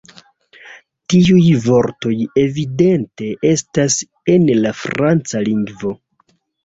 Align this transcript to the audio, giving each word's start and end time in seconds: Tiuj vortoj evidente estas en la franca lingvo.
Tiuj 1.13 1.43
vortoj 1.65 2.13
evidente 2.45 3.29
estas 3.53 3.99
en 4.37 4.49
la 4.65 4.73
franca 4.85 5.43
lingvo. 5.51 5.93